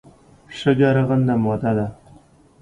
شګه 0.57 0.89
رغنده 0.95 1.35
ماده 1.43 1.71
ده. 1.77 1.87